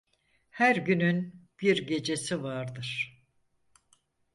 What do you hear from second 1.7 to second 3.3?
gecesi vardır.